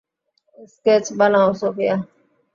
[0.73, 1.95] Sketch বানাও, Sophia.